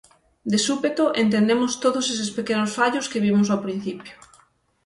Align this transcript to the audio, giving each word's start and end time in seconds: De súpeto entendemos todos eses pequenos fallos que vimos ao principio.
De 0.51 0.59
súpeto 0.67 1.03
entendemos 1.23 1.71
todos 1.83 2.05
eses 2.13 2.31
pequenos 2.37 2.71
fallos 2.77 3.09
que 3.11 3.23
vimos 3.25 3.47
ao 3.49 3.63
principio. 3.65 4.15